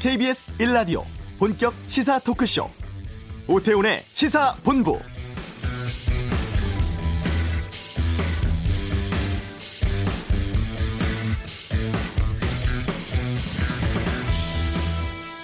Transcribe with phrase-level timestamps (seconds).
[0.00, 1.04] KBS 1라디오
[1.38, 2.70] 본격 시사 토크쇼
[3.46, 4.98] 오태훈의 시사본부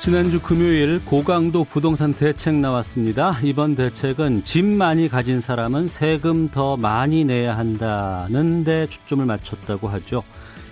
[0.00, 3.38] 지난주 금요일 고강도 부동산 대책 나왔습니다.
[3.42, 10.22] 이번 대책은 집 많이 가진 사람은 세금 더 많이 내야 한다는 데 초점을 맞췄다고 하죠.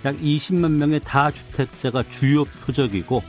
[0.05, 3.21] 약 20만 명의 다주택자가 주요 표적이고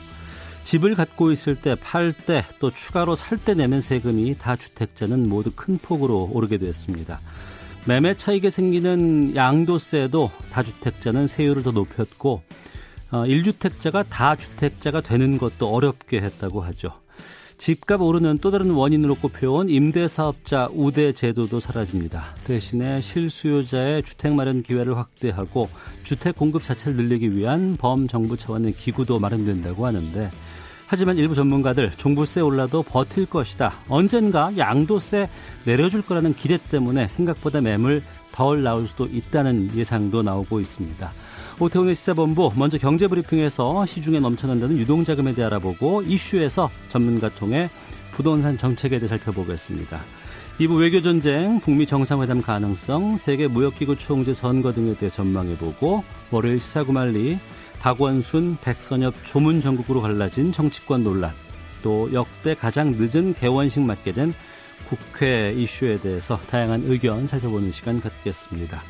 [0.67, 5.77] 집을 갖고 있을 때, 팔 때, 또 추가로 살 때 내는 세금이 다주택자는 모두 큰
[5.77, 7.21] 폭으로 오르게 됐습니다.
[7.85, 12.41] 매매 차익에 생기는 양도세도 다주택자는 세율을 더 높였고
[13.11, 16.91] 1주택자가 어, 다주택자가 되는 것도 어렵게 했다고 하죠.
[17.57, 22.35] 집값 오르는 또 다른 원인으로 꼽혀온 임대사업자 우대 제도도 사라집니다.
[22.43, 25.69] 대신에 실수요자의 주택 마련 기회를 확대하고
[26.03, 30.29] 주택 공급 자체를 늘리기 위한 범정부 차원의 기구도 마련된다고 하는데
[30.87, 33.73] 하지만 일부 전문가들 종부세 올라도 버틸 것이다.
[33.89, 35.27] 언젠가 양도세
[35.65, 41.11] 내려줄 거라는 기대 때문에 생각보다 매물 덜 나올 수도 있다는 예상도 나오고 있습니다.
[41.59, 47.69] 오태훈의 시사본부 먼저 경제브리핑에서 시중에 넘쳐난다는 유동자금에 대해 알아보고 이슈에서 전문가 통해
[48.13, 49.99] 부동산 정책에 대해 살펴보겠습니다.
[50.59, 57.37] 2부 외교전쟁, 북미 정상회담 가능성, 세계 무역기구 총재 선거 등에 대해 전망해보고 월요일 시사구말리,
[57.87, 61.31] 박원순, 백선엽 조문 전국으로 갈라진 정치권 논란,
[61.81, 64.33] 또 역대 가장 늦은 개원식 맞게 된
[64.89, 68.83] 국회 이슈에 대해서 다양한 의견 살펴보는 시간 갖겠습니다.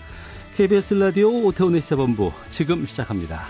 [0.56, 3.46] KBS 라디오 오태훈의 시사본부 지금 시작합니다.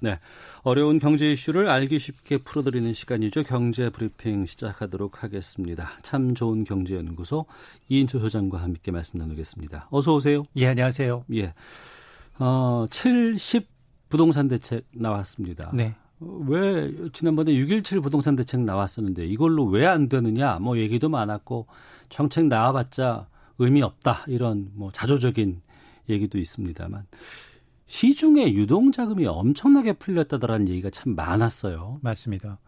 [0.00, 0.18] 네.
[0.64, 3.42] 어려운 경제 이슈를 알기 쉽게 풀어드리는 시간이죠.
[3.42, 5.90] 경제 브리핑 시작하도록 하겠습니다.
[6.02, 7.46] 참 좋은 경제연구소
[7.88, 9.88] 이인초 소장과 함께 말씀 나누겠습니다.
[9.90, 10.44] 어서 오세요.
[10.56, 11.24] 예, 안녕하세요.
[11.34, 11.52] 예.
[12.38, 13.66] 어, 70
[14.08, 15.72] 부동산 대책 나왔습니다.
[15.74, 15.96] 네.
[16.20, 21.66] 왜 지난번에 6.17 부동산 대책 나왔었는데 이걸로 왜 안 되느냐 뭐 얘기도 많았고
[22.08, 23.26] 정책 나와봤자
[23.58, 25.60] 의미 없다 이런 뭐 자조적인
[26.08, 27.04] 얘기도 있습니다만
[27.92, 31.96] 시중에 유동 자금이 엄청나게 풀렸다더라는 얘기가 참 많았어요.
[32.00, 32.58] 맞습니다.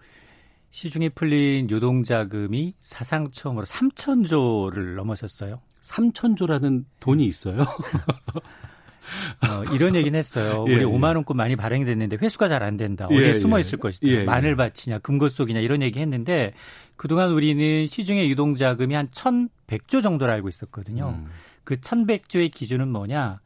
[0.71, 5.63] 시중에 풀린 유동 자금이 사상 처음으로 3천조를 넘어섰어요.
[5.81, 7.63] 3천조라는 돈이 있어요?
[9.49, 10.67] 어, 이런 얘기는 했어요.
[10.69, 10.85] 예, 우리 예.
[10.85, 13.07] 5만 원권 많이 발행됐는데 회수가 잘 안 된다.
[13.07, 13.61] 어디에 예, 숨어 예.
[13.63, 14.07] 있을 것이다.
[14.07, 14.25] 예, 예.
[14.25, 16.53] 마늘 밭이냐 금고 속이냐 이런 얘기 했는데
[16.97, 21.15] 그동안 우리는 시중의 유동 자금이 한 1,100조 정도로 알고 있었거든요.
[21.19, 21.31] 음.
[21.65, 23.41] 그 1,100조의 기준은 뭐냐?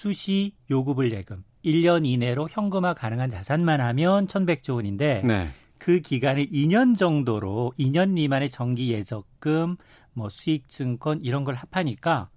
[0.00, 5.48] 수시 요구불 예금 1년 이내로 현금화 가능한 자산만 하면 1,100조 원인데 네.
[5.78, 9.76] 그 기간을 2년 정도로 2년 미만의 정기 예적금,
[10.12, 12.28] 뭐 수익증권 이런 걸 합하니까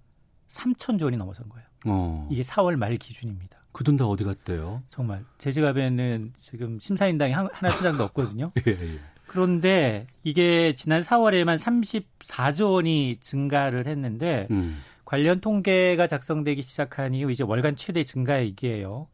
[0.48, 1.66] 3천조 원이 넘어선 거예요.
[1.84, 2.26] 어.
[2.30, 3.58] 이게 4월 말 기준입니다.
[3.72, 4.82] 그 돈 다 어디 갔대요?
[4.88, 8.52] 정말 제 지갑에는 지금 심사인당이 하나 투장도 없거든요.
[8.66, 8.98] 예, 예.
[9.26, 14.78] 그런데 이게 지난 4월에만 34조 원이 증가를 했는데 음.
[15.10, 19.08] 관련 통계가 작성되기 시작한 이후 이제 월간 최대 증가액이에요.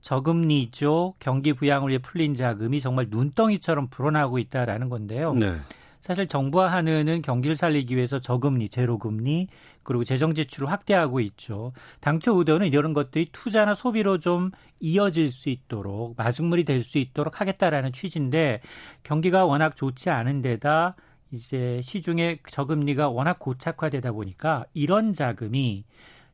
[0.00, 1.14] 저금리죠.
[1.18, 5.34] 경기 부양을 위해 풀린 자금이 정말 눈덩이처럼 불어나고 있다라는 건데요.
[5.34, 5.56] 네.
[6.02, 9.48] 사실 정부와 한은은 경기를 살리기 위해서 저금리, 제로금리
[9.82, 11.72] 그리고 재정 지출을 확대하고 있죠.
[11.98, 17.90] 당초 의도는 이런 것들이 투자나 소비로 좀 이어질 수 있도록 마중물이 될 수 있도록 하겠다라는
[17.92, 18.60] 취지인데
[19.02, 20.94] 경기가 워낙 좋지 않은 데다
[21.32, 25.84] 이제 시중에 저금리가 워낙 고착화되다 보니까 이런 자금이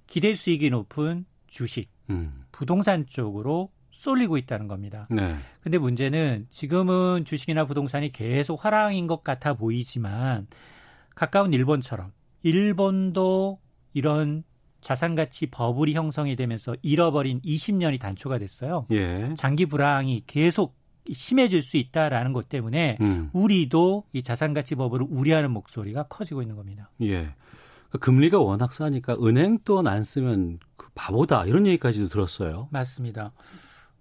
[0.07, 2.45] 기대 수익이 높은 주식, 음.
[2.53, 5.07] 부동산 쪽으로 쏠리고 있다는 겁니다.
[5.11, 5.37] 네.
[5.61, 10.47] 근데 문제는 지금은 주식이나 부동산이 계속 화랑인 것 같아 보이지만
[11.15, 12.13] 가까운 일본처럼
[12.43, 13.59] 일본도
[13.95, 14.45] 이런
[14.83, 18.87] 자산 가치 버블이 형성이 되면서 잃어버린 20년이 단초가 됐어요.
[18.93, 19.35] 예.
[19.37, 20.77] 장기 불황이 계속
[21.13, 23.31] 심해질 수 있다라는 것 때문에 음.
[23.33, 26.91] 우리도 이 자산 가치 버블을 우려하는 목소리가 커지고 있는 겁니다.
[27.03, 27.35] 예.
[27.91, 32.69] 그 금리가 워낙 싸니까 은행 돈 안 쓰면 그 바보다 이런 얘기까지도 들었어요.
[32.71, 33.33] 맞습니다.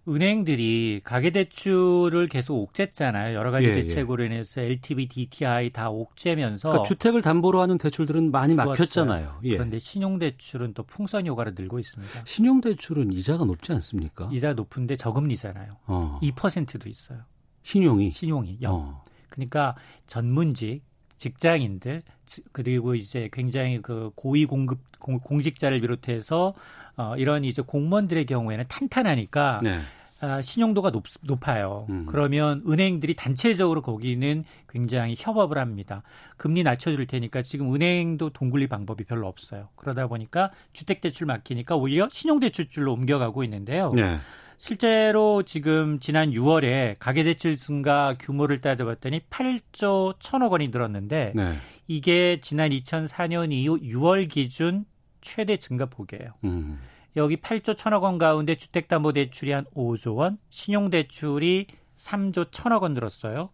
[0.07, 3.36] 은행들이 가계대출을 계속 옥죄잖아요.
[3.36, 3.81] 여러 가지 예, 예.
[3.81, 4.28] 대책으로 예.
[4.28, 9.40] 인해서 LTV, DTI 다 옥죄면서 그러니까 주택을 담보로 하는 대출들은 많이 막혔잖아요.
[9.44, 9.54] 예.
[9.54, 12.25] 그런데 신용대출은 또 풍선 효과를 늘고 있습니다.
[12.25, 14.30] 신용대출은 이자가 높지 않습니까?
[14.31, 15.78] 이자 높은데 저금리잖아요.
[15.88, 16.19] 어.
[16.22, 17.19] 2%도 있어요.
[17.63, 18.74] 신용이 신용이 0.
[18.74, 19.04] 어.
[19.30, 19.75] 그러니까
[20.06, 20.84] 전문직
[21.18, 22.04] 직장인들
[22.52, 26.54] 그리고 이제 굉장히 그 고위 공급 공 직자를 비롯해서
[26.98, 29.80] 어, 이런 이제 공무원들의 경우에는 탄탄하니까 네.
[30.22, 31.86] 아, 신용도가 높, 높아요.
[31.90, 32.06] 음.
[32.08, 36.04] 그러면 은행들이 단체적으로 거기는 굉장히 협업을 합니다.
[36.38, 39.68] 금리 낮춰줄 테니까 지금 은행도 돈 굴릴 방법이 별로 없어요.
[39.76, 43.92] 그러다 보니까 주택대출 막히니까 오히려 신용대출줄로 옮겨가고 있는데요.
[43.94, 44.18] 네.
[44.57, 51.56] 실제로 지금 지난 6월에 가계대출 증가 규모를 따져봤더니 8조 1천억 원이 늘었는데 네.
[51.88, 54.86] 이게 지난 2004년 이후 6월 기준
[55.22, 56.31] 최대 증가폭이에요.
[56.46, 56.80] 음.
[57.16, 61.68] 여기 8조 1천억 원 가운데 주택담보대출이 한 5조 원, 신용대출이
[61.98, 63.50] 3조 1천억 원 늘었어요.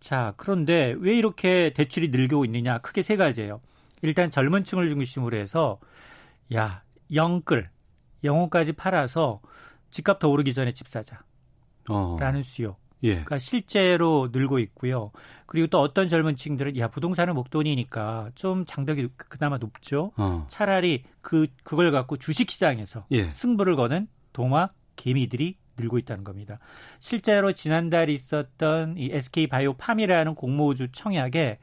[0.00, 2.78] 자, 그런데 왜 이렇게 대출이 늘고 있느냐?
[2.78, 3.60] 크게 세 가지예요.
[4.02, 5.78] 일단 젊은 층을 중심으로 해서
[6.54, 7.68] 야, 영끌,
[8.24, 9.40] 영혼까지 팔아서
[9.90, 11.22] 집값 더 오르기 전에 집 사자.
[11.88, 12.16] 어.
[12.18, 12.76] 라는 수요.
[13.02, 13.10] 예.
[13.10, 15.12] 그러니까 실제로 늘고 있고요.
[15.46, 20.12] 그리고 또 어떤 젊은 층들은 야 부동산은 목돈이니까 좀 장벽이 그나마 높죠.
[20.16, 20.46] 어.
[20.48, 23.30] 차라리 그 그걸 갖고 주식 시장에서 예.
[23.30, 26.58] 승부를 거는 동화 개미들이 늘고 있다는 겁니다.
[27.00, 31.58] 실제로 지난달 있었던 이 SK 바이오 팜이라는 공모주 청약에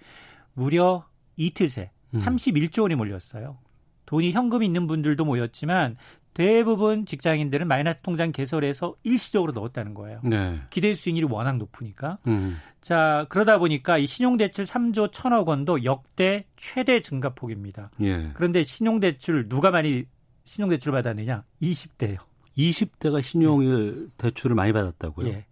[0.54, 2.81] 무려 이틀 새 31조 음.
[2.84, 3.58] 원이 몰렸어요.
[4.06, 5.98] 돈이 현금이 있는 분들도 모였지만
[6.34, 10.20] 대부분 직장인들은 마이너스 통장 개설해서 일시적으로 넣었다는 거예요.
[10.24, 10.62] 네.
[10.70, 12.18] 기대 수익률이 워낙 높으니까.
[12.28, 12.58] 음.
[12.82, 17.92] 자, 그러다 보니까 이 신용대출 3조 1천억 원도 역대 최대 증가폭입니다.
[18.02, 18.32] 예.
[18.34, 20.06] 그런데 신용대출 누가 많이
[20.46, 21.44] 신용대출 받았느냐?
[21.62, 22.18] 20대예요.
[22.58, 24.14] 20대가 신용일 네.
[24.18, 25.28] 대출을 많이 받았다고요?
[25.28, 25.46] 예.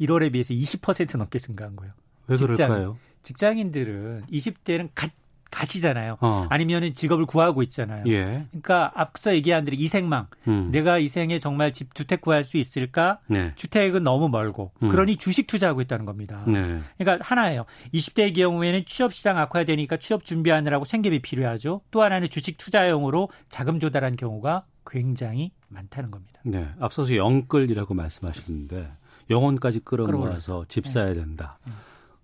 [0.00, 1.92] 1월에 비해서 20% 넘게 증가한 거예요.
[2.26, 2.98] 왜 그럴까요?
[3.22, 5.08] 직장, 직장인들은 20대는 가,
[5.54, 6.18] 가시잖아요.
[6.20, 6.46] 어.
[6.50, 8.04] 아니면은 직업을 구하고 있잖아요.
[8.08, 8.46] 예.
[8.50, 10.26] 그러니까 앞서 얘기한 대로 이생망.
[10.48, 10.70] 음.
[10.72, 13.20] 내가 이 생에 정말 집 주택 구할 수 있을까?
[13.28, 13.52] 네.
[13.54, 14.72] 주택은 너무 멀고.
[14.82, 14.88] 음.
[14.88, 16.42] 그러니 주식 투자하고 있다는 겁니다.
[16.46, 16.80] 네.
[16.98, 17.64] 그러니까 하나예요.
[17.94, 21.82] 20대의 경우에는 취업 시장 악화되니까 취업 준비하느라고 생계비 필요하죠.
[21.90, 26.40] 또 하나는 주식 투자용으로 자금 조달한 경우가 굉장히 많다는 겁니다.
[26.44, 26.68] 네.
[26.80, 28.90] 앞서서 영끌이라고 말씀하셨는데
[29.30, 31.58] 영혼까지 끌어모아서 집 사야 된다.
[31.64, 31.72] 네.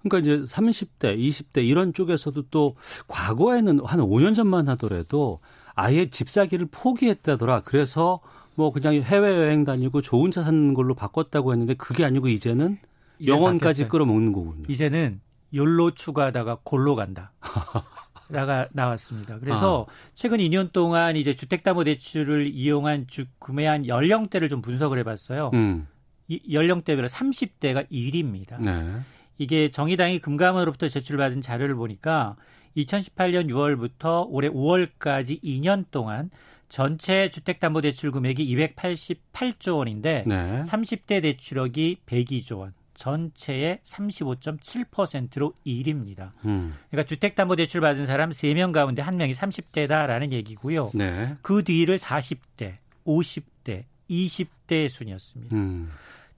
[0.03, 2.77] 그러니까 이제 30대, 20대 이런 쪽에서도 또
[3.09, 5.39] 과거에는 한 5년 전만 하더라도
[5.75, 7.63] 아예 집 사기를 포기했다더라.
[7.65, 8.21] 그래서
[8.55, 12.79] 뭐 그냥 해외 여행 다니고 좋은 차 사는 걸로 바꿨다고 했는데 그게 아니고 이제는
[13.25, 14.65] 영원까지 끌어먹는 거군요.
[14.69, 15.21] 이제는
[15.55, 17.33] 욜로 추가하다가 골로 간다.
[18.29, 19.39] 라가 나왔습니다.
[19.41, 19.93] 그래서 아.
[20.15, 25.51] 최근 2년 동안 이제 주택담보대출을 이용한 주 구매한 연령대를 좀 분석을 해봤어요.
[25.55, 25.89] 음.
[26.29, 28.61] 이 연령대별로 30대가 1위입니다.
[28.61, 29.01] 네.
[29.41, 32.37] 이게 정의당이 금감원으로부터 제출받은 자료를 보니까
[32.77, 36.31] 2018년 6월부터 올해 5월까지 2년 동안
[36.69, 40.61] 전체 주택담보대출 금액이 288조 원인데 네.
[40.61, 42.75] 30대 대출액이 102조 원.
[42.95, 46.33] 전체의 35.7%로 1위입니다.
[46.45, 46.75] 음.
[46.91, 50.91] 그러니까 주택담보대출 받은 사람 3명 가운데 1명이 30대다라는 얘기고요.
[50.93, 51.35] 네.
[51.41, 52.75] 그 뒤를 40대,
[53.07, 55.57] 50대, 20대 순이었습니다.
[55.57, 55.91] 음.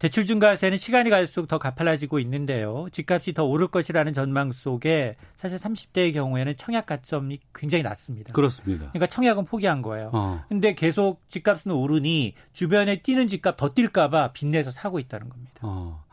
[0.02, 2.88] 대출 증가세는 시간이 갈수록 더 가팔라지고 있는데요.
[2.90, 8.32] 집값이 더 오를 것이라는 전망 속에 사실 30대의 경우에는 청약 가점이 굉장히 낮습니다.
[8.32, 8.88] 그렇습니다.
[8.90, 10.10] 그러니까 청약은 포기한 거예요.
[10.12, 10.43] 어.
[10.49, 15.52] 근데 계속 집값은 오르니 주변에 뛰는 집값 더 뛸까봐 빚내서 사고 있다는 겁니다.
[15.60, 16.04] 어.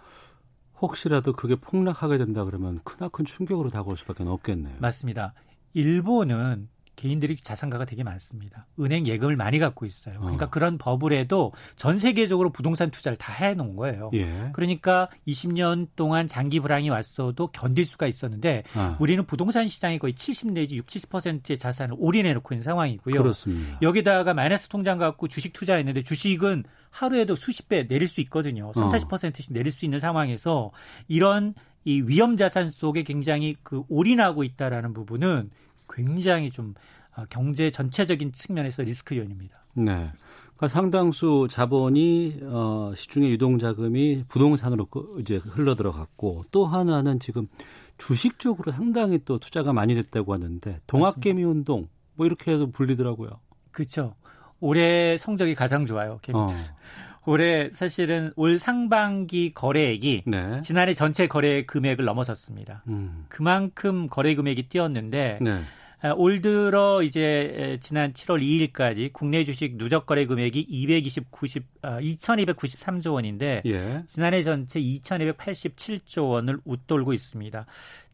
[0.80, 4.76] 혹시라도 그게 폭락하게 된다 그러면 크나큰 충격으로 다가올 수밖에 없겠네요.
[4.78, 5.34] 맞습니다.
[5.74, 6.70] 일본은
[7.00, 8.68] 개인들이 자산가가 되게 많습니다.
[8.78, 10.20] 은행 예금을 많이 갖고 있어요.
[10.20, 10.50] 그러니까 어.
[10.50, 14.12] 그런 버블에도 전 세계적으로 부동산 투자를 다 해놓은 거예요.
[14.16, 14.50] 예.
[14.52, 18.98] 그러니까 20년 동안 장기 불황이 왔어도 견딜 수가 있었는데 아.
[19.00, 23.16] 우리는 부동산 시장이 거의 70 내지 60, 70%의 자산을 올인해 놓고 있는 상황이고요.
[23.16, 23.78] 그렇습니다.
[23.82, 28.74] 여기다가 마이너스 통장 갖고 주식 투자했는데 주식은 하루에도 수십 배 내릴 수 있거든요.
[28.74, 30.72] 3, 40%씩 내릴 수 있는 상황에서
[31.08, 31.54] 이런
[31.86, 35.50] 이 위험 자산 속에 굉장히 그 올인하고 있다라는 부분은
[35.92, 36.74] 굉장히 좀
[37.16, 39.58] 어, 경제 전체적인 측면에서 리스크 요인입니다.
[39.74, 40.12] 네.
[40.56, 44.88] 그러니까 상당수 자본이 어, 시중의 유동 자금이 부동산으로
[45.20, 47.48] 이제 흘러 들어갔고 또 하나는 지금
[47.98, 53.30] 주식 쪽으로 상당히 또 투자가 많이 됐다고 하는데 동학개미 운동 뭐 이렇게 해도 불리더라고요.
[53.72, 54.16] 그렇죠.
[54.60, 56.20] 올해 성적이 가장 좋아요.
[56.22, 56.56] 개미들.
[56.56, 56.60] 어.
[57.26, 60.60] 올해 사실은 올 상반기 거래액이 네.
[60.62, 62.84] 지난해 전체 거래 금액을 넘어섰습니다.
[62.88, 63.26] 음.
[63.30, 65.62] 그만큼 거래 금액이 뛰었는데 네.
[66.02, 72.00] 아, 올 들어 이제 지난 7월 2일까지 국내 주식 누적 거래 금액이 220, 90, 아,
[72.00, 74.04] 2,293조 원인데 예.
[74.08, 77.66] 지난해 전체 2,287조 원을 웃돌고 있습니다.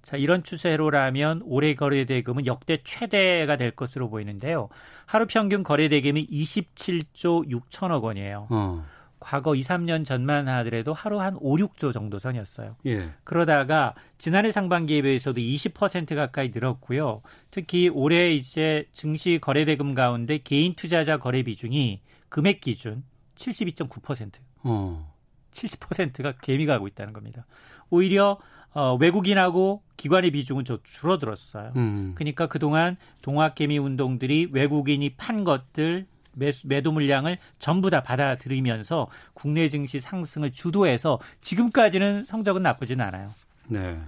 [0.01, 4.69] 자, 이런 추세로라면 올해 거래 대금은 역대 최대가 될 것으로 보이는데요.
[5.05, 8.47] 하루 평균 거래 대금이 27조 6천억 원이에요.
[8.49, 8.85] 어.
[9.19, 12.75] 과거 2, 3년 전만 하더라도 하루 한 5, 6조 정도 선이었어요.
[12.85, 13.09] 예.
[13.23, 17.21] 그러다가 지난해 상반기에 비해서도 20% 가까이 늘었고요.
[17.51, 23.03] 특히 올해 이제 증시 거래 대금 가운데 개인 투자자 거래 비중이 금액 기준
[23.35, 24.39] 72.9%.
[24.63, 25.13] 어.
[25.51, 27.45] 70%가 개미가 하고 있다는 겁니다.
[27.89, 28.37] 오히려
[28.73, 31.71] 어, 외국인하고 기관의 비중은 좀 줄어들었어요.
[31.77, 32.11] 음.
[32.15, 39.99] 그러니까 그동안 동학개미 운동들이 외국인이 판 것들 매수, 매도 물량을 전부 다 받아들이면서 국내 증시
[39.99, 43.29] 상승을 주도해서 지금까지는 성적은 나쁘지는 않아요.
[43.67, 43.99] 네.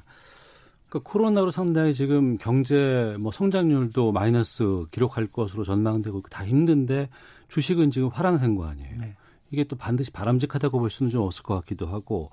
[0.89, 7.10] 그러니까 코로나로 상당히 지금 경제 뭐 성장률도 마이너스 기록할 것으로 전망되고 다 힘든데
[7.50, 8.98] 주식은 지금 화랑생 거 아니에요.
[9.00, 9.15] 네.
[9.51, 12.29] 이게 또 반드시 바람직하다고 볼 수는 좀 없을 것 같기도 하고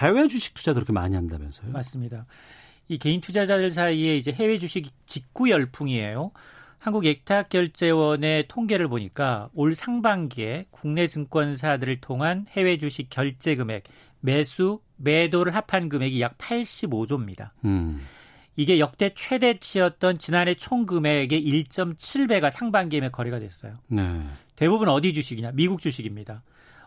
[0.00, 1.72] 해외 주식 투자도 그렇게 많이 한다면서요?
[1.72, 2.26] 맞습니다.
[2.88, 6.32] 이 개인 투자자들 사이에 이제 해외 주식 직구 열풍이에요.
[6.84, 13.84] 한국예탁결제원의 통계를 보니까 올 상반기에 국내 증권사들을 통한 해외 주식 결제 금액,
[14.20, 17.50] 매수, 매도를 합한 금액이 약 85조입니다.
[17.64, 18.06] 음.
[18.56, 23.74] 이게 역대 최대치였던 지난해 총 금액의 1.7배가 상반기에 거래가 됐어요.
[23.88, 24.22] 네.
[24.54, 25.52] 대부분 어디 주식이냐?
[25.54, 26.42] 미국 주식입니다.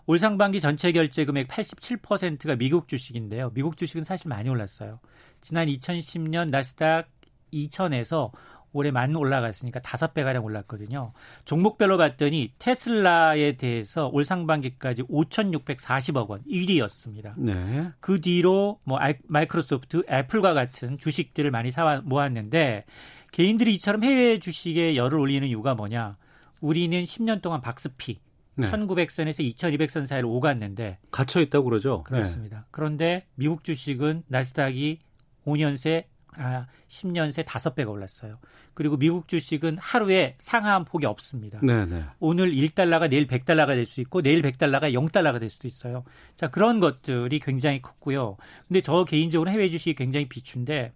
[0.06, 3.50] 올 상반기 전체 결제 금액 87%가 미국 주식인데요.
[3.54, 5.00] 미국 주식은 사실 많이 올랐어요.
[5.42, 7.10] 지난 2010년 나스닥
[7.52, 8.32] 2000에서
[8.74, 11.14] 올해 만 올라갔으니까 다섯 배 가량 올랐거든요.
[11.46, 17.34] 종목별로 봤더니 테슬라에 대해서 올 상반기까지 5,640억 원 1위였습니다.
[17.38, 17.90] 네.
[18.00, 22.86] 그 뒤로 뭐 마이크로소프트, 애플과 같은 주식들을 많이 사 모았는데
[23.32, 26.18] 개인들이 이처럼 해외 주식에 열을 올리는 이유가 뭐냐?
[26.60, 28.20] 우리는 10년 동안 박스피
[28.56, 28.68] 네.
[28.68, 32.04] 1900선에서 2200선 사이를 오갔는데 갇혀 있다고 그러죠.
[32.04, 32.58] 그렇습니다.
[32.58, 32.64] 네.
[32.72, 35.00] 그런데 미국 주식은 나스닥이
[35.46, 38.38] 5년 새 아, 10년 새 5배가 올랐어요.
[38.74, 41.60] 그리고 미국 주식은 하루에 상하한 폭이 없습니다.
[41.62, 41.86] 네네.
[41.86, 42.04] 네.
[42.20, 46.04] 오늘 1달러가 내일 100달러가 될 수 있고 내일 100달러가 0달러가 될 수도 있어요.
[46.36, 48.38] 자, 그런 것들이 굉장히 컸고요.
[48.68, 50.92] 근데 저 개인적으로 해외 주식이 굉장히 비추인데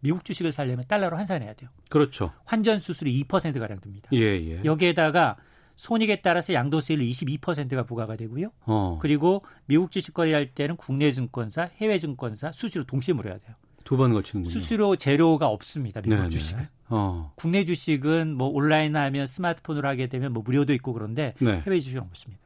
[0.00, 1.70] 미국 주식을 살려면 달러로 환산해야 돼요.
[1.90, 2.32] 그렇죠.
[2.46, 4.08] 환전 수수료 2% 가량 듭니다.
[4.12, 4.64] 예, 예.
[4.64, 5.36] 여기에다가
[5.76, 8.50] 손익에 따라서 양도세율 22%가 부과가 되고요.
[8.66, 8.98] 어.
[9.00, 13.54] 그리고 미국 주식 거래할 때는 국내 증권사, 해외 증권사 수수료 동시에 물어야 돼요.
[13.84, 14.52] 두 번 거치는군요.
[14.52, 16.00] 수수료 제로가 없습니다.
[16.00, 16.28] 미국 네네.
[16.30, 16.66] 주식은.
[16.90, 17.32] 어.
[17.36, 21.62] 국내 주식은 뭐 온라인 하면 스마트폰으로 하게 되면 뭐 무료도 있고 그런데 네.
[21.66, 22.42] 해외 주식은 없습니다.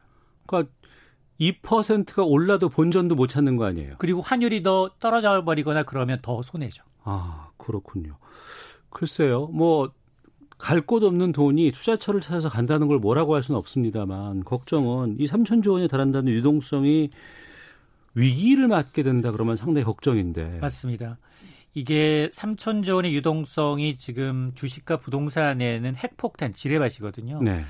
[0.46, 0.70] 그러니까
[1.40, 3.96] 2%가 올라도 본전도 못 찾는 거 아니에요?
[3.98, 6.84] 그리고 환율이 더 떨어져 버리거나 그러면 더 손해죠.
[7.02, 8.16] 아, 그렇군요.
[8.90, 9.46] 글쎄요.
[9.48, 9.90] 뭐
[10.56, 15.88] 갈곳 없는 돈이 투자처를 찾아서 간다는 걸 뭐라고 할 수는 없습니다만 걱정은 이 3천조 원에
[15.88, 17.10] 달한다는 유동성이
[18.14, 20.58] 위기를 맞게 된다 그러면 상당히 걱정인데.
[20.60, 21.18] 맞습니다.
[21.74, 27.42] 이게 3천조 원의 유동성이 지금 주식과 부동산에는 핵폭탄 지뢰밭이거든요.
[27.42, 27.64] 네.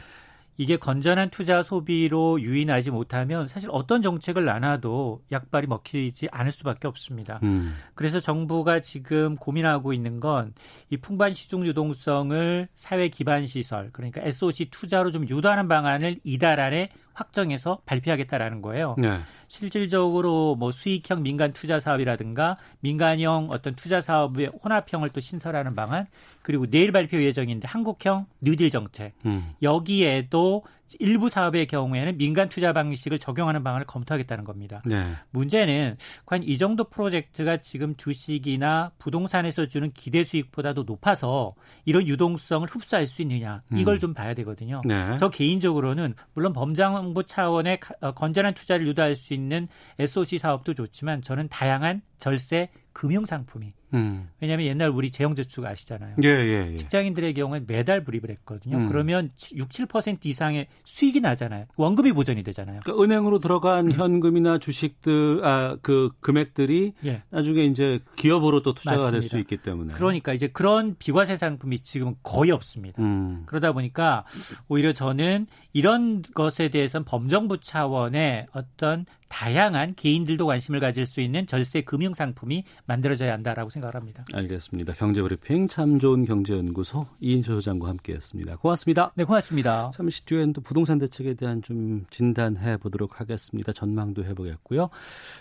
[0.57, 7.41] 이게 건전한 투자 소비로 유인하지 못하면 사실 어떤 정책을 나눠도 약발이 먹히지 않을 수밖에 없습니다.
[7.43, 7.75] 음.
[7.95, 10.53] 그래서 정부가 지금 고민하고 있는 건
[10.91, 16.91] 이 풍부한 시중 유동성을 사회 기반 시설 그러니까 SOC 투자로 좀 유도하는 방안을 이달 안에
[17.15, 18.97] 확정해서 발표하겠다라는 거예요.
[18.99, 19.21] 네.
[19.49, 26.07] 실질적으로 뭐 수익형 민간 투자 사업이라든가 민간형 어떤 투자 사업의 혼합형을 또 신설하는 방안
[26.43, 29.55] 그리고 내일 발표 예정인데 한국형 뉴딜 정책 음.
[29.63, 30.65] 여기에도
[30.99, 34.83] 일부 사업의 경우에는 민간 투자 방식을 적용하는 방안을 검토하겠다는 겁니다.
[34.85, 35.05] 네.
[35.31, 35.97] 문제는
[36.27, 43.23] 과연 이 정도 프로젝트가 지금 주식이나 부동산에서 주는 기대 수익보다도 높아서 이런 유동성을 흡수할 수
[43.23, 43.99] 있느냐 이걸 음.
[43.99, 44.81] 좀 봐야 되거든요.
[44.85, 45.17] 네.
[45.19, 51.49] 저 개인적으로는 물론 범정부 차원의 어, 건전한 투자를 유도할 수 있는 SOC 사업도 좋지만 저는
[51.49, 54.29] 다양한 절세 금융 상품이 음.
[54.41, 56.17] 왜냐하면 옛날 우리 재형저축 아시잖아요.
[56.25, 56.77] 예, 예, 예.
[56.77, 58.79] 직장인들의 경우에 매달 불입을 했거든요.
[58.79, 58.89] 음.
[58.89, 61.67] 그러면 6, 7% 이상의 수익이 나잖아요.
[61.77, 62.81] 원금이 보전이 되잖아요.
[62.83, 63.93] 그러니까 은행으로 들어간 음.
[63.93, 67.23] 현금이나 주식들, 아, 그 금액들이 예.
[67.31, 69.93] 나중에 이제 기업으로 또 투자가 될 수 있기 때문에.
[69.95, 73.01] 그러니까 이제 그런 비과세 상품이 지금 거의 없습니다.
[73.03, 73.43] 음.
[73.47, 74.25] 그러다 보니까
[74.69, 81.81] 오히려 저는 이런 것에 대해서는 범정부 차원의 어떤 다양한 개인들도 관심을 가질 수 있는 절세
[81.81, 84.25] 금융 상품이 만들어져야 한다라고 생각을 합니다.
[84.33, 84.93] 알겠습니다.
[84.93, 88.59] 경제브리핑 참 좋은 경제연구소 이인철 소장과 함께했습니다.
[88.59, 89.11] 고맙습니다.
[89.17, 89.91] 네, 고맙습니다.
[89.93, 93.73] 잠시 뒤엔 또 부동산 대책에 대한 좀 진단해 보도록 하겠습니다.
[93.73, 94.89] 전망도 해보겠고요.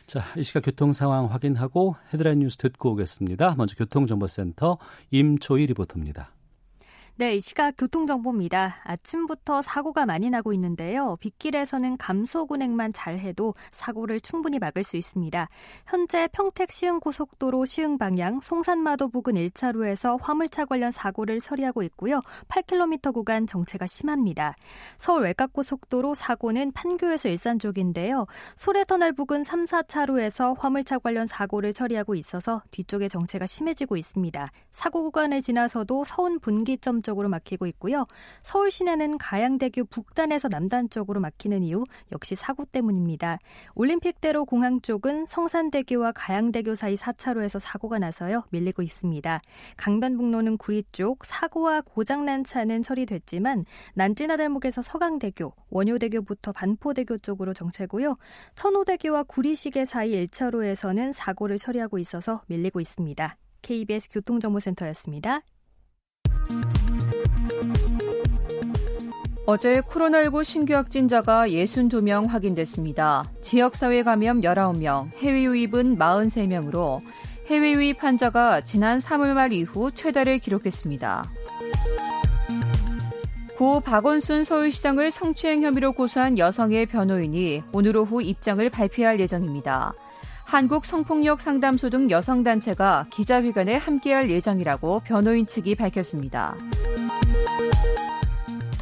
[0.08, 3.54] 자, 이 시각 교통 상황 확인하고 헤드라인 뉴스 듣고 오겠습니다.
[3.60, 4.80] 먼저 교통정보센터
[5.12, 6.32] 임초희 리포터입니다.
[7.16, 8.78] 네, 이 시각 교통정보입니다.
[8.86, 11.16] 아침부터 사고가 많이 나고 있는데요.
[11.20, 15.48] 빗길에서는 감속 운행만 잘해도 사고를 충분히 막을 수 있습니다.
[15.86, 22.20] 현재 평택 시흥고속도로 시흥 방향 송산마도 부근 1차로에서 화물차 관련 사고를 처리하고 있고요.
[22.48, 24.56] 8km 구간 정체가 심합니다.
[24.98, 28.26] 서울 외곽고속도로 사고는 판교에서 일산 쪽인데요.
[28.56, 34.52] 소래터널 부근 3, 4차로에서 화물차 관련 사고를 처리하고 있어서 뒤쪽에 정체가 심해지고 있습니다.
[34.72, 38.08] 사고 구간을 지나서도 서운 분기점 쪽으로 막히고 있고요.
[38.42, 43.38] 서울 시내는 가양대교 북단에서 남단 쪽으로 막히는 이유 역시 사고 때문입니다.
[43.76, 48.46] 올림픽대로 공항 쪽은 성산대교와 가양대교 사이 4차로에서 사고가 나서요.
[48.50, 49.42] 밀리고 있습니다.
[49.78, 58.18] 강변북로는 구리 쪽 사고와 고장난 차는 처리됐지만 난지나들목에서 서강대교, 원효대교부터 반포대교 쪽으로 정체고요.
[58.56, 63.38] 천호대교와 구리시계 사이 1차로에서는 사고를 처리하고 있어서 밀리고 있습니다.
[63.62, 65.42] KBS 교통정보센터였습니다.
[69.46, 73.30] 어제 코로나19 신규 확진자가 62명 확인됐습니다.
[73.42, 77.02] 지역사회 감염 19명, 해외 유입은 43명으로
[77.48, 81.30] 해외 유입 환자가 지난 3월 말 이후 최다를 기록했습니다.
[83.58, 89.94] 고 박원순 서울시장을 성추행 혐의로 고소한 여성의 변호인이 오늘 오후 입장을 발표할 예정입니다.
[90.46, 96.56] 한국 성폭력 상담소 등 여성단체가 기자회견에 함께할 예정이라고 변호인 측이 밝혔습니다.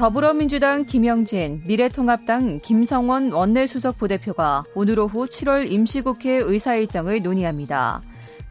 [0.02, 8.02] 더불어민주당 김영진, 미래통합당 김성원 원내수석 부대표가 오늘 오후 7월 임시국회 의사 일정을 논의합니다.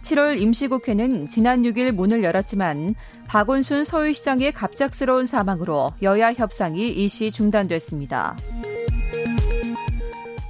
[0.03, 2.95] 7월 임시국회는 지난 6일 문을 열었지만
[3.27, 8.37] 박원순 서울시장의 갑작스러운 사망으로 여야 협상이 일시 중단됐습니다.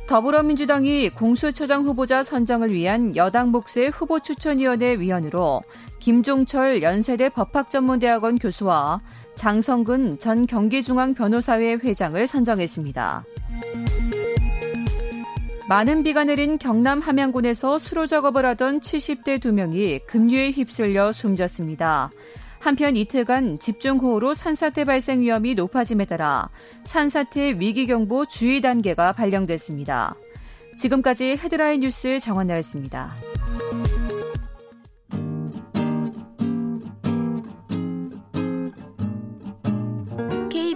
[0.07, 5.63] 더불어민주당이 공수처장 후보자 선정을 위한 여당 몫의 후보 추천위원회 위원으로
[6.01, 9.01] 김종철 연세대 법학전문대학원 교수와
[9.41, 13.25] 장성근 전 경기중앙변호사회 회장을 선정했습니다.
[15.67, 22.11] 많은 비가 내린 경남 함양군에서 수로 작업을 하던 70대 두 명이 급류에 휩쓸려 숨졌습니다.
[22.59, 26.51] 한편 이틀간 집중호우로 산사태 발생 위험이 높아짐에 따라
[26.85, 30.17] 산사태 위기경보 주의 단계가 발령됐습니다.
[30.77, 33.17] 지금까지 헤드라인 뉴스 정원나였습니다.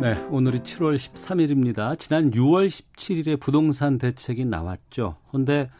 [0.00, 1.98] 네, 오늘이 7월 13일입니다.
[1.98, 5.16] 지난 6월 17일에 부동산 대책이 나왔죠.
[5.28, 5.70] 그런데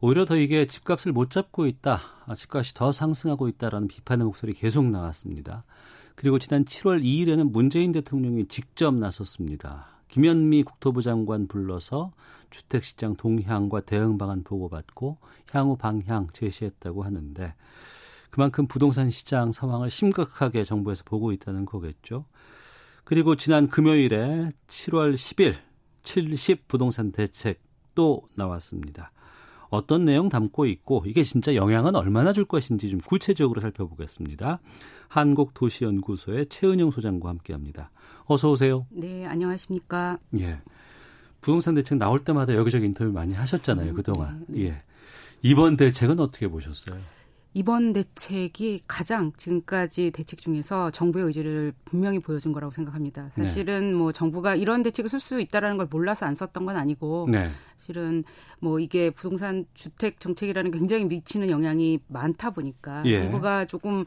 [0.00, 2.00] 오히려 더 이게 집값을 못 잡고 있다.
[2.26, 5.64] 아, 집값이 더 상승하고 있다라는 비판의 목소리 계속 나왔습니다.
[6.16, 9.86] 그리고 지난 7월 2일에는 문재인 대통령이 직접 나섰습니다.
[10.08, 12.12] 김현미 국토부 장관 불러서
[12.50, 15.18] 주택시장 동향과 대응 방안 보고받고
[15.52, 17.54] 향후 방향 제시했다고 하는데
[18.30, 22.24] 그만큼 부동산 시장 상황을 심각하게 정부에서 보고 있다는 거겠죠.
[23.10, 25.56] 그리고 지난 금요일에 7월 10일
[26.04, 27.60] 70 부동산 대책
[27.96, 29.10] 또 나왔습니다.
[29.68, 34.60] 어떤 내용 담고 있고 이게 진짜 영향은 얼마나 줄 것인지 좀 구체적으로 살펴보겠습니다.
[35.08, 37.90] 한국도시연구소의 최은영 소장과 함께합니다.
[38.26, 38.86] 어서 오세요.
[38.90, 40.20] 네, 안녕하십니까?
[40.38, 40.60] 예.
[41.40, 44.44] 부동산 대책 나올 때마다 여기저기 인터뷰 많이 하셨잖아요, 그동안.
[44.46, 44.66] 네, 네.
[44.66, 44.82] 예.
[45.42, 46.96] 이번 대책은 어떻게 보셨어요?
[47.52, 53.30] 이번 대책이 가장 지금까지 대책 중에서 정부의 의지를 분명히 보여준 거라고 생각합니다.
[53.34, 53.46] 네.
[53.46, 53.94] 사실은 네.
[53.94, 57.48] 뭐 정부가 이런 대책을 쓸 수 있다라는 걸 몰라서 안 썼던 건 아니고 네.
[57.78, 58.22] 사실은
[58.60, 63.22] 뭐 이게 부동산 주택 정책이라는 굉장히 미치는 영향이 많다 보니까 예.
[63.22, 64.04] 정부가 조금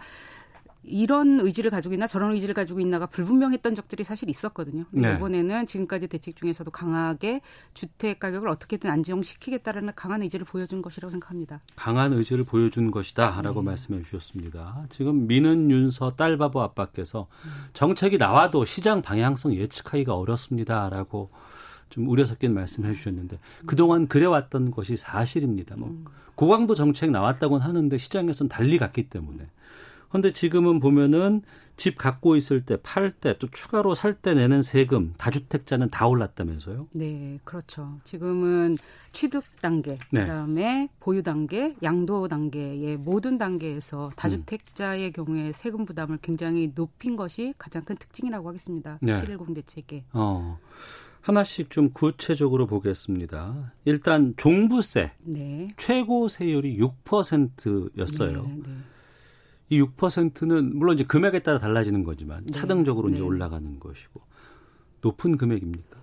[0.84, 4.86] 이런 의지를 가지고 있나 저런 의지를 가지고 있나가 불분명했던 적들이 사실 있었거든요.
[4.92, 5.16] 네.
[5.16, 7.42] 이번에는 지금까지 대책 중에서도 강하게
[7.74, 11.62] 주택 가격을 어떻게든 안정시키겠다라는 강한 의지를 보여준 것이라고 생각합니다.
[11.76, 13.66] 강한 의지를 보여준 것이다라고 네.
[13.68, 14.86] 말씀해 주셨습니다.
[14.90, 17.28] 지금 미는 윤서 딸바보 아빠께서
[17.74, 21.30] 정책이 나와도 시장 방향성 예측하기가 어렵습니다라고
[21.90, 25.76] 좀 우려 섞인 말씀해 주셨는데 그동안 그래왔던 것이 사실입니다.
[25.78, 26.06] 뭐 음.
[26.36, 29.48] 고강도 정책 나왔다고는 하는데 시장에서는 달리 갔기 때문에
[30.14, 31.42] 그런데 지금은 보면은
[31.76, 36.88] 집 갖고 있을 때, 팔 때, 또 추가로 살 때 내는 세금, 다주택자는 다 올랐다면서요?
[36.94, 38.00] 네, 그렇죠.
[38.04, 38.78] 지금은
[39.12, 40.22] 취득 단계, 네.
[40.22, 45.12] 그다음에 보유 단계, 양도 단계의 모든 단계에서 다주택자의 음.
[45.14, 49.00] 경우에 세금 부담을 굉장히 높인 것이 가장 큰 특징이라고 하겠습니다.
[49.02, 49.16] 네.
[49.16, 50.06] 710 대책에.
[50.14, 50.60] 어.
[51.22, 53.74] 하나씩 좀 구체적으로 보겠습니다.
[53.86, 55.70] 일단 종부세 네.
[55.78, 58.44] 최고 세율이 6%였어요.
[58.44, 58.93] 네, 네.
[59.74, 62.52] 이 6%는 물론 이제 금액에 따라 달라지는 거지만 네.
[62.54, 63.16] 차등적으로 네.
[63.16, 64.22] 이제 올라가는 것이고
[65.02, 65.98] 높은 금액입니까?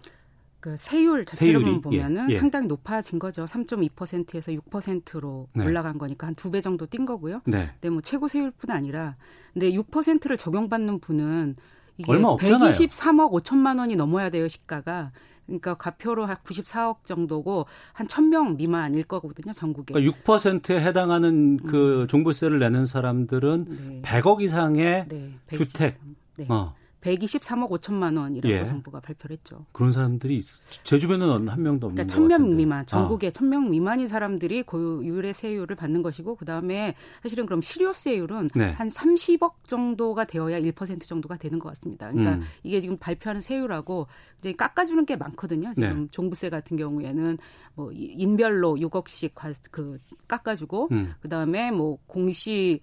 [0.61, 2.39] 그 세율 자체로만 예, 보면은 예, 예.
[2.39, 3.45] 상당히 높아진 거죠.
[3.47, 5.65] 3.2%에서 6%로 네.
[5.65, 7.41] 올라간 거니까 한 두 배 정도 뛴 거고요.
[7.47, 7.71] 네.
[7.75, 9.17] 근데 뭐 최고 세율뿐 아니라
[9.55, 11.57] 근데 6%를 적용받는 분은
[11.97, 12.59] 이게 얼마 없잖아요.
[12.73, 15.13] 123억 5천만 원이 넘어야 돼요, 시가가.
[15.51, 19.93] 그러니까 가표로 한 94억 정도고 한 1000명 미만일 거거든요, 전국에.
[19.93, 22.09] 그러니까 6%에 해당하는 그 음.
[22.09, 24.03] 종부세를 내는 사람들은 네.
[24.03, 25.99] 100억 이상의 네, 주택.
[26.37, 26.47] 네.
[26.49, 26.75] 어.
[27.01, 28.65] 123억 5천만 원이라고 예.
[28.65, 29.65] 정부가 발표를 했죠.
[29.73, 30.43] 그런 사람들이
[30.85, 33.31] 제 주변은 한 명도 없는 그러니까 1000명 미만, 전국에 아.
[33.31, 38.73] 1000명 미만인 사람들이 고율의 세율을 받는 것이고 그다음에 사실은 그럼 실효세율은 네.
[38.73, 42.11] 한 30억 정도가 되어야 1% 정도가 되는 것 같습니다.
[42.11, 42.43] 그러니까 음.
[42.63, 44.07] 이게 지금 발표하는 세율하고
[44.39, 45.73] 이제 깎아주는 게 많거든요.
[45.75, 46.09] 지금 네.
[46.11, 47.39] 종부세 같은 경우에는
[47.75, 49.33] 뭐 인별로 6억씩
[49.71, 51.15] 그 깎아주고 음.
[51.21, 52.81] 그다음에 뭐 공시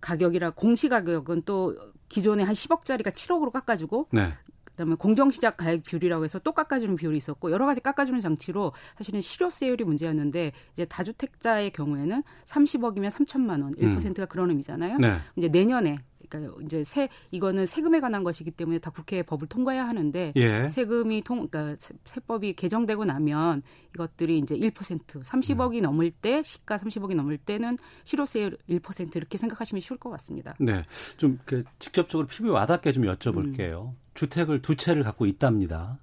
[0.00, 1.76] 가격이라 공시 가격은 또
[2.08, 4.32] 기존에 한 10억짜리가 7억으로 깎아주고 네.
[4.76, 9.84] 그다음에 공정시작 가액 비율이라고 해서 또 깎아주는 비율이 있었고 여러 가지 깎아주는 장치로 사실은 실효세율이
[9.84, 14.26] 문제였는데 이제 다주택자의 경우에는 30억이면 3천만 원, 1%가 음.
[14.28, 14.98] 그런 의미잖아요.
[14.98, 15.18] 네.
[15.36, 20.32] 이제 내년에 그러니까 이제 세 이거는 세금에 관한 것이기 때문에 다 국회에 법을 통과해야 하는데
[20.36, 20.68] 예.
[20.68, 23.62] 세금이 통 그러니까 세법이 개정되고 나면
[23.94, 25.82] 이것들이 이제 1% 30억이 음.
[25.82, 30.54] 넘을 때 시가 30억이 넘을 때는 실효세율 1% 이렇게 생각하시면 쉬울 것 같습니다.
[30.60, 30.84] 네.
[31.16, 33.86] 좀그 직접적으로 피부에 와닿게 좀 여쭤볼게요.
[33.86, 33.96] 음.
[34.14, 35.98] 주택을 두 채를 갖고 있답니다.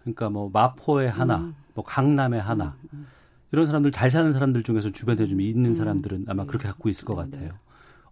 [0.00, 1.54] 그러니까 뭐 마포에 하나, 음.
[1.74, 2.76] 뭐 강남에 하나.
[2.84, 3.06] 음, 음.
[3.52, 5.74] 이런 사람들 잘 사는 사람들 중에서 주변에 좀 있는 음.
[5.74, 6.48] 사람들은 아마 네.
[6.48, 7.48] 그렇게 갖고 있을 것 네, 같아요.
[7.52, 7.58] 네.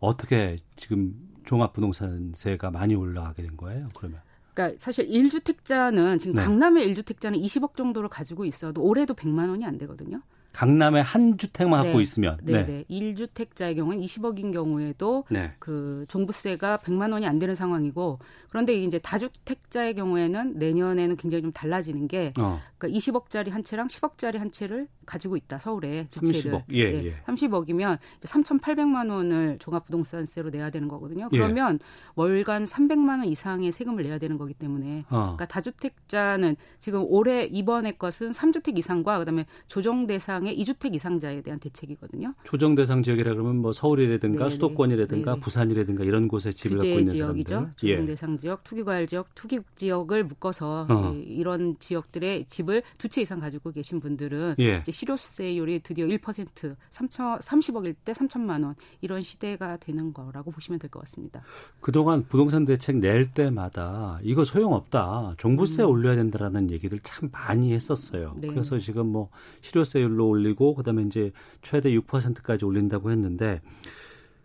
[0.01, 1.15] 어떻게 지금
[1.47, 3.89] 종합부동산세가 많이 올라가게 된 거예요?
[3.97, 4.21] 그러면?
[4.53, 6.43] 그러니까 사실 1주택자는 지금 네.
[6.43, 10.23] 강남의 1주택자는 20억 정도를 가지고 있어도 올해도 100만 원이 안 되거든요.
[10.57, 11.89] 강남에 한 주택만 네.
[11.89, 12.85] 갖고 있으면 네, 네.
[12.89, 15.53] 1주택자의 경우는 20억인 경우에도 네.
[15.59, 22.09] 그 종부세가 100만 원이 안 되는 상황이고 그런데 이제 다주택자의 경우에는 내년에는 굉장히 좀 달라지는
[22.09, 22.59] 게 어.
[22.79, 26.63] 그러니까 20억짜리 한 채랑 10억짜리 한 채를 가지고 있다 서울에 두 채를 30억.
[26.73, 27.15] 예, 네, 예.
[27.27, 31.29] 30억이면 3,800만 원을 종합부동산세로 내야 되는 거거든요.
[31.33, 31.37] 예.
[31.37, 31.87] 그러면 예.
[32.15, 35.37] 월간 300만 원 이상의 세금을 내야 되는 거기 때문에 어.
[35.37, 41.59] 그러니까 다주택자는 지금 올해 이번에 것은 3주택 이상과 그다음에 조정 대상 의 2주택 이상자에 대한
[41.61, 42.35] 대책이거든요.
[42.45, 44.51] 조정 대상 지역이라 그러면 뭐 서울이라든가 네네.
[44.51, 45.41] 수도권이라든가 네네.
[45.41, 47.49] 부산이라든가 이런 곳에 집을 갖고 있는 지역이죠.
[47.49, 47.73] 사람들.
[47.77, 48.05] 조정 예.
[48.05, 51.13] 대상 지역, 투기과열 지역, 투기국 지역을 묶어서 어.
[51.27, 54.79] 이런 지역들의 집을 두 채 이상 가지고 계신 분들은 예.
[54.83, 60.91] 이제 실효세율이 드디어 1% 3천 30억일 때 3천만 원 이런 시대가 되는 거라고 보시면 될
[60.91, 61.43] 것 같습니다.
[61.81, 65.35] 그동안 부동산 대책 낼 때마다 이거 소용없다.
[65.39, 65.89] 종부세 음.
[65.91, 68.35] 올려야 된다라는 얘기를 참 많이 했었어요.
[68.41, 68.49] 네.
[68.49, 69.31] 그래서 지금 뭐
[69.63, 73.61] 실효세율로 올리고 그다음에 이제 최대 6%까지 올린다고 했는데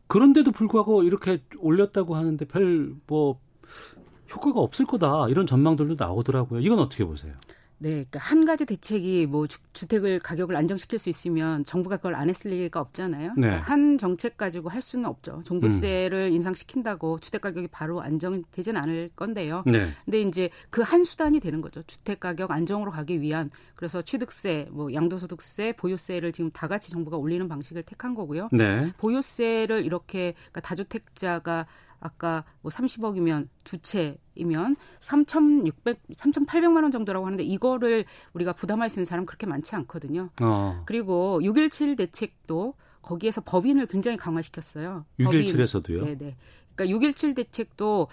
[0.08, 3.40] 그런데도 불구하고 이렇게 올렸다고 하는데 별 뭐
[4.34, 6.62] 효과가 없을 거다 이런 전망들도 나오더라고요.
[6.62, 7.34] 이건 어떻게 보세요?
[7.82, 12.30] 네, 그러니까 한 가지 대책이 뭐 주, 택을 가격을 안정시킬 수 있으면 정부가 그걸 안
[12.30, 13.34] 했을 리가 없잖아요.
[13.38, 13.42] 네.
[13.42, 15.42] 그러니까 한 정책 가지고 할 수는 없죠.
[15.46, 16.34] 종부세를 음.
[16.34, 19.64] 인상시킨다고 주택 가격이 바로 안정되지는 않을 건데요.
[19.66, 19.88] 네.
[20.06, 21.82] 근데 이제 그 한 수단이 되는 거죠.
[21.84, 27.48] 주택 가격 안정으로 가기 위한 그래서 취득세, 뭐 양도소득세, 보유세를 지금 다 같이 정부가 올리는
[27.48, 28.50] 방식을 택한 거고요.
[28.52, 28.92] 네.
[28.98, 31.66] 보유세를 이렇게 그러니까 다주택자가
[32.02, 39.06] 아까 뭐 30억이면 두 채이면 3,600, 3,800만 원 정도라고 하는데 이거를 우리가 부담할 수 있는
[39.06, 40.30] 사람 그렇게 많지 않거든요.
[40.42, 40.82] 어.
[40.86, 45.06] 그리고 6.17 대책도 거기에서 법인을 굉장히 강화시켰어요.
[45.20, 46.04] 6.17에서도요?
[46.04, 46.36] 네네.
[46.76, 48.08] 그러니까 6.17 대책도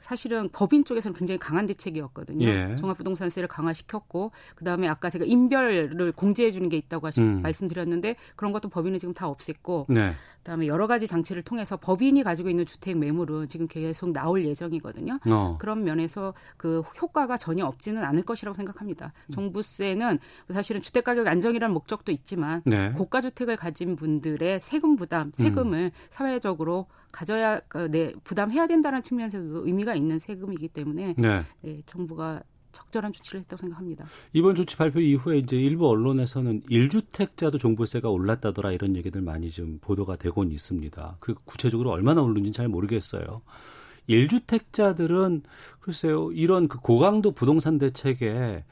[0.00, 2.46] 사실은 법인 쪽에서는 굉장히 강한 대책이었거든요.
[2.46, 2.74] 예.
[2.76, 7.42] 종합부동산세를 강화시켰고 그다음에 아까 제가 인별을 공제해 주는 게 있다고 하시, 음.
[7.42, 10.12] 말씀드렸는데 그런 것도 법인은 지금 다 없앴고 네.
[10.38, 15.20] 그다음에 여러 가지 장치를 통해서 법인이 가지고 있는 주택 매물은 지금 계속 나올 예정이거든요.
[15.28, 15.56] 어.
[15.60, 19.12] 그런 면에서 그 효과가 전혀 없지는 않을 것이라고 생각합니다.
[19.32, 20.18] 종부세는
[20.50, 22.90] 사실은 주택 가격 안정이라는 목적도 있지만 네.
[22.92, 25.90] 고가 주택을 가진 분들의 세금 부담, 세금을 음.
[26.08, 27.60] 사회적으로 가져야
[27.90, 31.44] 네, 부담해야 된다는 측면에서도 의미가 있는 세금이기 때문에 네.
[31.62, 34.04] 네, 정부가 적절한 조치를 했다고 생각합니다.
[34.32, 40.16] 이번 조치 발표 이후에 이제 일부 언론에서는 1주택자도 종부세가 올랐다더라 이런 얘기들 많이 좀 보도가
[40.16, 41.16] 되곤 있습니다.
[41.18, 43.42] 그 구체적으로 얼마나 오르는지 잘 모르겠어요.
[44.08, 45.42] 1주택자들은
[45.80, 48.64] 글쎄요 이런 그 고강도 부동산 대책에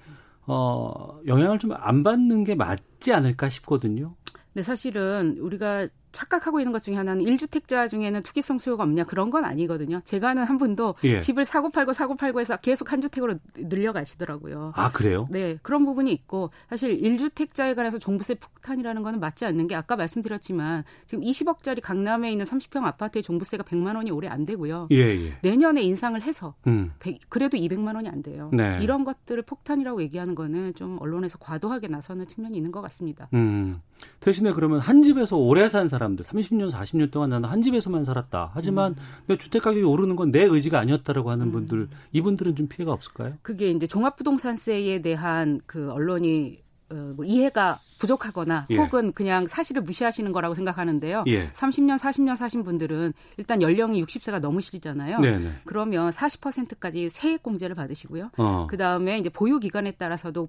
[0.46, 4.14] 어 영향을 좀 안 받는 게 맞지 않을까 싶거든요.
[4.54, 9.44] 네, 사실은 우리가 착각하고 있는 것 중에 하나는 1주택자 중에는 투기성 수요가 없냐 그런 건
[9.44, 10.00] 아니거든요.
[10.04, 11.20] 제가 아는 한 분도 예.
[11.20, 14.72] 집을 사고 팔고 사고 팔고 해서 계속 한 주택으로 늘려가시더라고요.
[14.74, 15.26] 아, 그래요?
[15.30, 15.58] 네.
[15.62, 21.24] 그런 부분이 있고 사실 1주택자에 관해서 종부세 폭탄이라는 거는 맞지 않는 게 아까 말씀드렸지만 지금
[21.24, 24.88] 20억짜리 강남에 있는 30평 아파트의 종부세가 100만 원이 올해 안 되고요.
[24.90, 25.32] 예, 예.
[25.42, 26.92] 내년에 인상을 해서 음.
[27.00, 28.50] 100, 그래도 200만 원이 안 돼요.
[28.52, 28.78] 네.
[28.80, 33.28] 이런 것들을 폭탄이라고 얘기하는 거는 좀 언론에서 과도하게 나서는 측면이 있는 것 같습니다.
[33.34, 33.80] 음.
[34.20, 38.52] 대신에 그러면 한 집에서 오래 산 사람 사람들 30년, 40년 동안 나는 한 집에서만 살았다.
[38.54, 38.94] 하지만
[39.28, 39.38] 음.
[39.38, 41.52] 주택 가격이 오르는 건 내 의지가 아니었다라고 하는 음.
[41.52, 43.34] 분들 이분들은 좀 피해가 없을까요?
[43.42, 48.76] 그게 이제 종합부동산세에 대한 그 언론이 어, 뭐 이해가 부족하거나 예.
[48.76, 51.24] 혹은 그냥 사실을 무시하시는 거라고 생각하는데요.
[51.26, 51.50] 예.
[51.52, 55.18] 30년, 40년 사신 분들은 일단 연령이 60세가 넘으시잖아요.
[55.20, 55.50] 네네.
[55.64, 58.30] 그러면 40%까지 세액 공제를 받으시고요.
[58.38, 58.66] 어.
[58.70, 60.48] 그 다음에 이제 보유 기간에 따라서도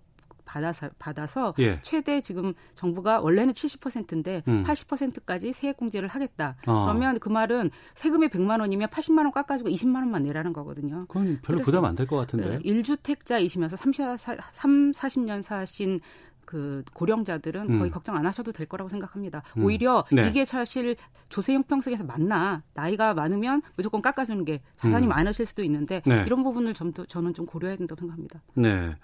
[0.49, 1.79] 받아서 받아서 예.
[1.81, 4.63] 최대 지금 정부가 원래는 70%인데 음.
[4.65, 6.55] 80%까지 세액 공제를 하겠다.
[6.65, 6.85] 어.
[6.85, 11.05] 그러면 그 말은 세금이 100만 원이면 80만 원 깎아주고 20만 원만 내라는 거거든요.
[11.07, 12.59] 그건 별로 부담 안 될 것 같은데.
[12.59, 14.03] 1주택자이시면서 30,
[14.51, 15.99] 3, 40년 사신
[16.45, 17.77] 그 고령자들은 음.
[17.79, 19.43] 거의 걱정 안 하셔도 될 거라고 생각합니다.
[19.57, 19.65] 음.
[19.65, 20.27] 오히려 네.
[20.27, 20.95] 이게 사실
[21.29, 25.09] 조세 형평성에서 맞나 나이가 많으면 무조건 깎아주는 게 자산이 음.
[25.09, 26.23] 많으실 수도 있는데 네.
[26.25, 28.41] 이런 부분을 좀 더 저는 좀 고려해야 된다고 생각합니다.
[28.55, 28.95] 네.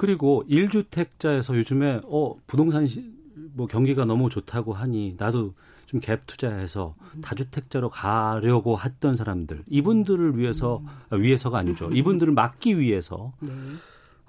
[0.00, 3.12] 그리고 1주택자에서 요즘에 어 부동산 시,
[3.52, 5.52] 뭐 경기가 너무 좋다고 하니 나도
[5.84, 7.20] 좀 갭 투자해서 음.
[7.20, 10.86] 다주택자로 가려고 했던 사람들 이분들을 위해서 음.
[11.10, 11.88] 아, 위해서가 아니죠.
[11.88, 11.96] 음.
[11.96, 13.52] 이분들을 막기 위해서 네.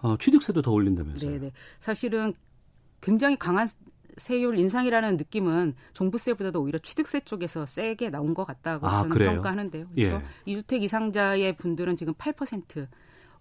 [0.02, 1.32] 어, 취득세도 더 올린다면서요.
[1.32, 1.52] 네, 네.
[1.80, 2.34] 사실은
[3.00, 3.70] 굉장히 강한
[4.18, 9.32] 세율 인상이라는 느낌은 종부세보다도 오히려 취득세 쪽에서 세게 나온 것 같다고 아, 저는 그래요?
[9.36, 9.88] 평가하는데요.
[9.96, 10.22] 그렇죠?
[10.48, 10.54] 예.
[10.54, 12.88] 2주택 이상자의 분들은 지금 8%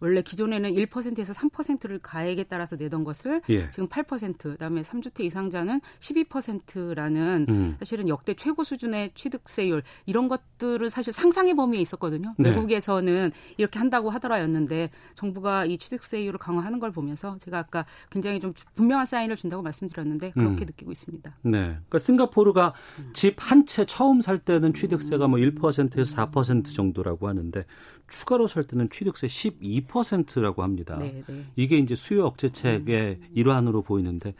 [0.00, 3.70] 원래 기존에는 1%에서 3%를 가액에 따라서 내던 것을 예.
[3.70, 7.76] 지금 8% 그다음에 3주택 이상자는 12%라는 음.
[7.78, 12.34] 사실은 역대 최고 수준의 취득세율 이런 것들을 사실 상상의 범위에 있었거든요.
[12.38, 12.50] 네.
[12.50, 19.06] 외국에서는 이렇게 한다고 하더라였는데 정부가 이 취득세율을 강화하는 걸 보면서 제가 아까 굉장히 좀 분명한
[19.06, 20.66] 사인을 준다고 말씀드렸는데 그렇게 음.
[20.66, 21.36] 느끼고 있습니다.
[21.42, 21.58] 네.
[21.60, 23.10] 그러니까 싱가포르가 음.
[23.12, 27.64] 집한 채 처음 살 때는 취득세가 뭐 1%에서 4% 정도라고 하는데
[28.10, 30.96] 추가로 살 때는 취득세 12%라고 합니다.
[30.98, 31.44] 네, 네.
[31.56, 33.28] 이게 이제 수요 억제책의 음.
[33.34, 34.34] 일환으로 보이는데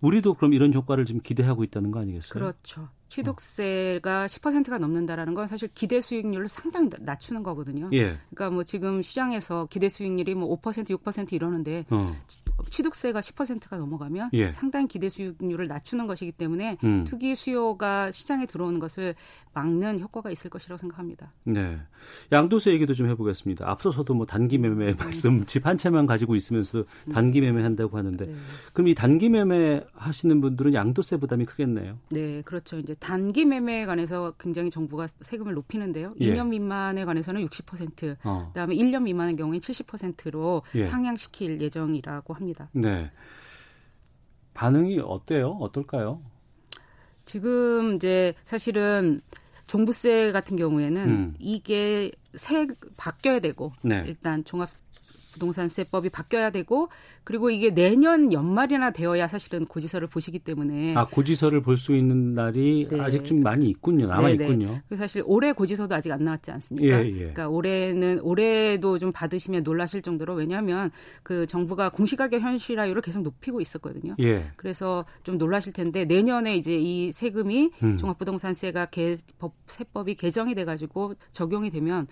[0.00, 2.32] 우리도 그럼 이런 효과를 지금 기대하고 있다는 거 아니겠어요?
[2.32, 2.88] 그렇죠.
[3.10, 4.26] 취득세가 어.
[4.26, 7.90] 10%가 넘는다라는 건 사실 기대 수익률을 상당히 낮추는 거거든요.
[7.92, 8.18] 예.
[8.30, 12.16] 그러니까 뭐 지금 시장에서 기대 수익률이 뭐 5% 6% 이러는데 어.
[12.68, 14.50] 취득세가 10%가 넘어가면 예.
[14.52, 17.04] 상당히 기대 수익률을 낮추는 것이기 때문에 음.
[17.04, 19.14] 투기 수요가 시장에 들어오는 것을
[19.52, 21.32] 막는 효과가 있을 것이라고 생각합니다.
[21.44, 21.78] 네.
[22.32, 23.68] 양도세 얘기도 좀 해보겠습니다.
[23.68, 24.96] 앞서서도 뭐 단기 매매 음.
[24.98, 28.34] 말씀 집 한 채만 가지고 있으면서 단기 매매 한다고 하는데 네.
[28.72, 31.98] 그럼 이 단기 매매 하시는 분들은 양도세 부담이 크겠네요.
[32.08, 32.78] 네, 그렇죠.
[32.78, 36.14] 이제 단기 매매에 관해서 굉장히 정부가 세금을 높이는데요.
[36.20, 36.32] 예.
[36.32, 38.48] 2년 미만에 관해서는 60%, 어.
[38.48, 40.84] 그다음에 1년 미만의 경우에 70%로 예.
[40.84, 42.68] 상향시킬 예정이라고 합니다.
[42.72, 43.10] 네.
[44.54, 45.56] 반응이 어때요?
[45.60, 46.20] 어떨까요?
[47.24, 49.20] 지금 이제 사실은
[49.66, 51.34] 종부세 같은 경우에는 음.
[51.38, 54.04] 이게 세 바뀌어야 되고 네.
[54.06, 54.68] 일단 종합
[55.32, 56.88] 부동산세법이 바뀌어야 되고
[57.24, 62.86] 그리고 이게 내년 연말이나 되어야 사실은 고지서를 보시기 때문에 아 고지서를 볼 수 있는 날이
[62.90, 63.00] 네.
[63.00, 64.44] 아직 좀 많이 있군요 남아 네, 네.
[64.44, 64.80] 있군요.
[64.88, 67.02] 그 사실 올해 고지서도 아직 안 나왔지 않습니까?
[67.02, 67.12] 예, 예.
[67.12, 70.90] 그러니까 올해는 올해도 좀 받으시면 놀라실 정도로 왜냐하면
[71.22, 74.14] 그 정부가 공시가격 현실화율을 계속 높이고 있었거든요.
[74.20, 74.50] 예.
[74.56, 77.96] 그래서 좀 놀라실 텐데 내년에 이제 이 세금이 음.
[77.96, 82.06] 종합부동산세가 개, 법 세법이 개정이 돼가지고 적용이 되면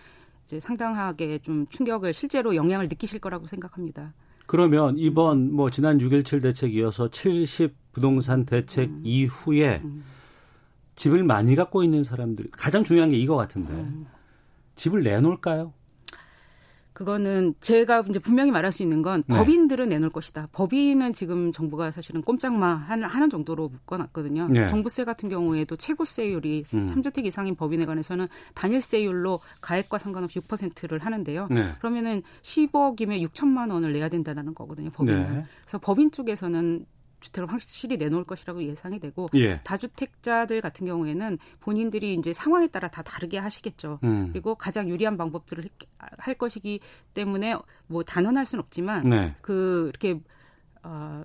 [0.48, 4.14] 이제 상당하게 좀 충격을 실제로 영향을 느끼실 거라고 생각합니다.
[4.46, 9.02] 그러면 이번 뭐 지난 6.17 대책 이어서 70 부동산 대책 음.
[9.04, 10.02] 이후에 음.
[10.94, 14.06] 집을 많이 갖고 있는 사람들 가장 중요한 게 이거 같은데 음.
[14.74, 15.74] 집을 내놓을까요?
[16.98, 19.36] 그거는 제가 이제 분명히 말할 수 있는 건 네.
[19.36, 20.48] 법인들은 내놓을 것이다.
[20.50, 24.48] 법인은 지금 정부가 사실은 꼼짝마 하는 정도로 묶어놨거든요.
[24.48, 24.66] 네.
[24.66, 26.86] 종부세 같은 경우에도 최고세율이 음.
[26.86, 31.46] 3주택 이상인 법인에 관해서는 단일세율로 가액과 상관없이 6%를 하는데요.
[31.52, 31.72] 네.
[31.78, 34.90] 그러면은 10억이면 6천만 원을 내야 된다는 거거든요.
[34.90, 35.34] 법인은.
[35.34, 35.42] 네.
[35.62, 36.84] 그래서 법인 쪽에서는
[37.20, 39.58] 주택을 확실히 내놓을 것이라고 예상이 되고 예.
[39.64, 43.98] 다주택자들 같은 경우에는 본인들이 이제 상황에 따라 다 다르게 하시겠죠.
[44.04, 44.28] 음.
[44.32, 45.64] 그리고 가장 유리한 방법들을
[45.98, 46.80] 할 것이기
[47.14, 49.34] 때문에 뭐 단언할 수는 없지만 네.
[49.40, 50.20] 그 이렇게
[50.82, 51.22] 어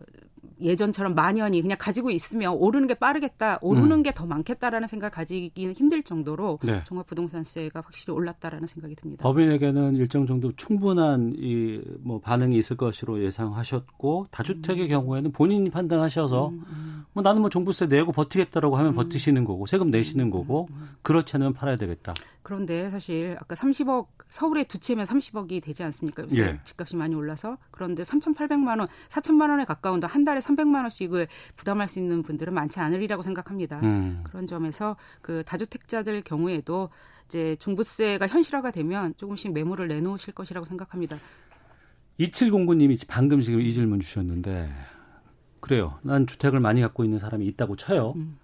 [0.62, 4.04] 예전처럼 만연히 그냥 가지고 있으면 오르는 게 빠르겠다, 오르는 음.
[4.04, 6.84] 게더 많겠다라는 생각을 가지기는 힘들 정도로 네.
[6.86, 9.24] 종합부동산세가 확실히 올랐다라는 생각이 듭니다.
[9.24, 14.90] 법인에게는 일정 정도 충분한 이 뭐 반응이 있을 것으로 예상하셨고 다주택의 음.
[14.90, 17.06] 경우에는 본인이 판단하셔서 음, 음.
[17.14, 18.96] 뭐 나는 뭐 종부세 내고 버티겠다라고 하면 음.
[18.96, 20.68] 버티시는 거고 세금 내시는 음, 거고
[21.02, 22.14] 그렇지 않으면 팔아야 되겠다.
[22.44, 26.24] 그런데 사실 아까 30억 서울에 두 채면 30억이 되지 않습니까?
[26.24, 26.60] 요새 예.
[26.66, 32.00] 집값이 많이 올라서 그런데 3,800만 원, 4천만 원에 가까운 한 달에 300만 원씩을 부담할 수
[32.00, 33.80] 있는 분들은 많지 않으리라고 생각합니다.
[33.82, 34.22] 음.
[34.24, 36.90] 그런 점에서 그 다주택자들 경우에도
[37.26, 41.18] 이제 종부세가 현실화가 되면 조금씩 매물을 내놓으실 것이라고 생각합니다.
[42.20, 44.72] 2709님이 방금 지금 이 질문 주셨는데
[45.62, 45.98] 그래요.
[46.02, 48.14] 난 주택을 많이 갖고 있는 사람이 있다고 쳐요.
[48.18, 48.38] 음.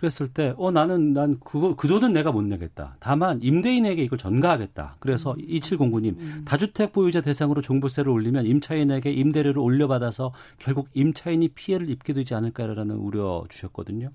[0.00, 2.96] 그랬을 때, 어, 나는, 난 그거, 그 돈은 내가 못 내겠다.
[3.00, 4.96] 다만, 임대인에게 이걸 전가하겠다.
[4.98, 5.46] 그래서 음.
[5.46, 6.42] 2709님, 음.
[6.46, 13.44] 다주택 보유자 대상으로 종부세를 올리면 임차인에게 임대료를 올려받아서 결국 임차인이 피해를 입게 되지 않을까라는 우려
[13.50, 14.10] 주셨거든요.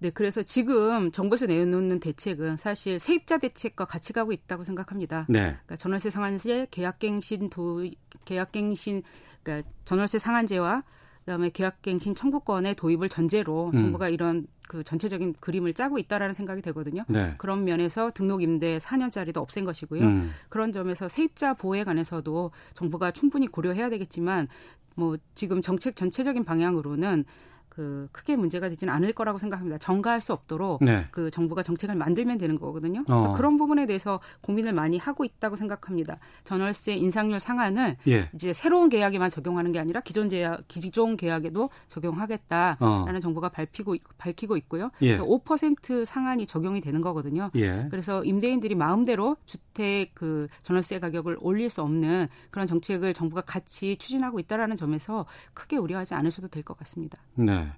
[0.00, 5.26] 네, 그래서 지금 정부에서 내놓는 대책은 사실 세입자 대책과 같이 가고 있다고 생각합니다.
[5.28, 5.40] 네.
[5.42, 7.84] 그러니까 전월세 상한제, 계약갱신 도
[8.24, 9.04] 계약갱신
[9.44, 10.82] 그러니까 전월세 상한제와
[11.30, 13.76] 그다음에 계약갱신 청구권의 도입을 전제로 음.
[13.76, 17.04] 정부가 이런 그 전체적인 그림을 짜고 있다라는 생각이 되거든요.
[17.08, 17.34] 네.
[17.38, 20.02] 그런 면에서 등록 임대 4년짜리도 없앤 것이고요.
[20.02, 20.30] 음.
[20.48, 24.48] 그런 점에서 세입자 보호에 관해서도 정부가 충분히 고려해야 되겠지만
[24.96, 27.24] 뭐 지금 정책 전체적인 방향으로는
[27.70, 29.78] 그 크게 문제가 되지는 않을 거라고 생각합니다.
[29.78, 31.06] 전가할 수 없도록 네.
[31.12, 33.04] 그 정부가 정책을 만들면 되는 거거든요.
[33.04, 33.34] 그래서 어.
[33.34, 36.18] 그런 부분에 대해서 고민을 많이 하고 있다고 생각합니다.
[36.44, 38.28] 전월세 인상률 상한을 예.
[38.34, 43.20] 이제 새로운 계약에만 적용하는 게 아니라 기존 계약 기존 계약에도 적용하겠다라는 어.
[43.20, 44.90] 정부가 밝히고 밝히고 있고요.
[45.02, 45.18] 예.
[45.18, 47.50] 5% 상한이 적용이 되는 거거든요.
[47.54, 47.86] 예.
[47.90, 53.96] 그래서 임대인들이 마음대로 주 택 그 전월세 가격을 올릴 수 없는 그런 정책을 정부가 같이
[53.96, 57.18] 추진하고 있다라는 점에서 크게 우려하지 않으셔도 될 것 같습니다.
[57.34, 57.68] 네.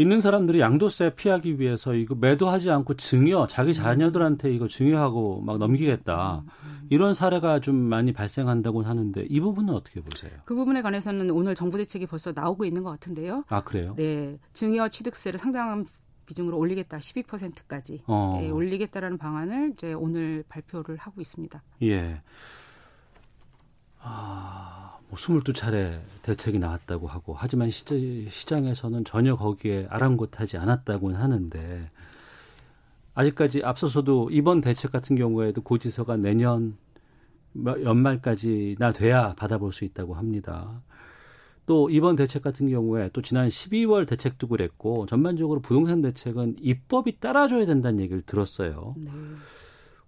[0.00, 6.44] 있는 사람들이 양도세 피하기 위해서 이거 매도하지 않고 증여 자기 자녀들한테 이거 증여하고 막 넘기겠다
[6.88, 10.30] 이런 사례가 좀 많이 발생한다고 하는데 이 부분은 어떻게 보세요?
[10.44, 13.44] 그 부분에 관해서는 오늘 정부 대책이 벌써 나오고 있는 것 같은데요.
[13.48, 13.94] 아 그래요?
[13.96, 15.84] 네, 증여 취득세를 상당한
[16.28, 18.38] 비중으로 올리겠다 12%까지 어.
[18.42, 21.62] 예, 올리겠다라는 방안을 이제 오늘 발표를 하고 있습니다.
[21.82, 22.20] 예.
[24.00, 24.98] 아.
[25.08, 31.90] 뭐 22차례 대책이 나왔다고 하고 하지만 시장에서는 전혀 거기에 아랑곳하지 않았다고는 하는데
[33.14, 36.76] 아직까지 앞서서도 이번 대책 같은 경우에도 고지서가 내년
[37.56, 40.82] 연말까지나 돼야 받아볼 수 있다고 합니다.
[41.68, 47.66] 또 이번 대책 같은 경우에 또 지난 12월 대책도 그랬고 전반적으로 부동산 대책은 입법이 따라줘야
[47.66, 48.94] 된다는 얘기를 들었어요.
[48.96, 49.10] 네.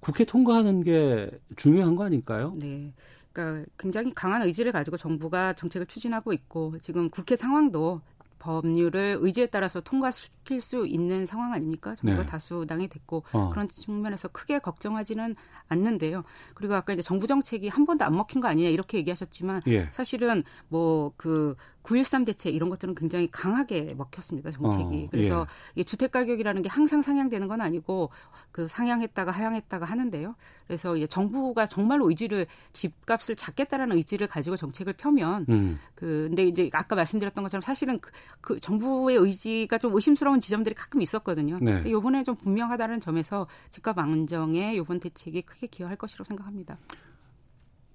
[0.01, 2.57] 국회 통과하는 게 중요한 거 아닐까요?
[2.59, 2.95] 네.
[3.35, 8.01] 그러니까 굉장히 강한 의지를 가지고 정부가 정책을 추진하고 있고 지금 국회 상황도
[8.41, 11.95] 법률을 의지에 따라서 통과시킬 수 있는 상황 아닙니까?
[11.95, 12.29] 정부가 네.
[12.29, 13.49] 다수당이 됐고 어.
[13.51, 15.37] 그런 측면에서 크게 걱정하지는
[15.69, 16.25] 않는데요.
[16.55, 19.89] 그리고 아까 이제 정부 정책이 한 번도 안 먹힌 거 아니냐 이렇게 얘기하셨지만 예.
[19.93, 24.51] 사실은 뭐 그9.13 대책 이런 것들은 굉장히 강하게 먹혔습니다.
[24.51, 25.05] 정책이.
[25.05, 25.83] 어, 그래서 예.
[25.83, 28.11] 주택 가격이라는 게 항상 상향되는 건 아니고
[28.53, 30.35] 그 상향했다가 하향했다가 하는데요.
[30.67, 35.79] 그래서 이제 정부가 정말로 의지를 집값을 잡겠다라는 의지를 가지고 정책을 펴면 음.
[35.95, 41.03] 그 근데 이제 아까 말씀드렸던 것처럼 사실은 그, 그 정부의 의지가 좀 의심스러운 지점들이 가끔
[41.03, 41.57] 있었거든요.
[41.61, 41.75] 네.
[41.75, 46.79] 근데 요번에 좀 분명하다는 점에서 집값 안정에 요번 대책이 크게 기여할 것이라고 생각합니다.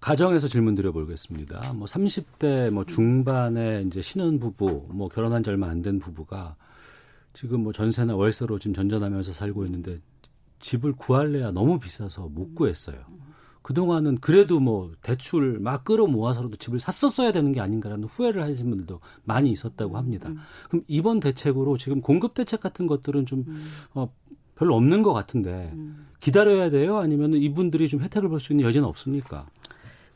[0.06, 1.74] 가정에서 질문 드려보겠습니다.
[1.74, 6.56] 뭐 30대 뭐 중반에 이제 신혼 부부, 뭐 결혼한 지 얼마 안 된 부부가
[7.34, 9.98] 지금 뭐 전세나 월세로 지금 전전하면서 살고 있는데
[10.60, 12.98] 집을 구할래야 너무 비싸서 못 구했어요.
[13.64, 19.00] 그동안은 그래도 뭐 대출 막 끌어 모아서라도 집을 샀었어야 되는 게 아닌가라는 후회를 하시는 분들도
[19.24, 20.30] 많이 있었다고 합니다.
[20.30, 20.38] 음.
[20.70, 23.64] 그럼 이번 대책으로 지금 공급 대책 같은 것들은 좀 음.
[23.96, 24.14] 어,
[24.56, 26.06] 별로 없는 것 같은데 음.
[26.20, 26.98] 기다려야 돼요?
[27.00, 29.48] 아니면 이분들이 좀 혜택을 볼 수 있는 여지는 없습니까?